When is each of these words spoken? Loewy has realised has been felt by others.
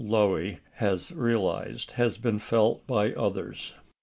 Loewy 0.03 0.57
has 0.77 1.11
realised 1.11 1.91
has 1.91 2.17
been 2.17 2.39
felt 2.39 2.87
by 2.87 3.13
others. 3.13 3.75